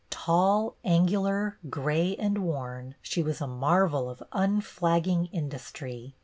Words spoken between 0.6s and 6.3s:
angular, gray and worn, she was a marvel of unflagging industry.